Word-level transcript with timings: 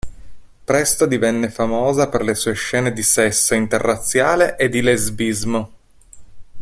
Presto 0.65 1.05
divenne 1.05 1.51
famosa 1.51 2.09
per 2.09 2.23
le 2.23 2.33
sue 2.33 2.53
scene 2.53 2.91
di 2.91 3.03
sesso 3.03 3.53
interrazziale 3.53 4.57
e 4.57 4.67
di 4.67 4.81
lesbismo. 4.81 5.73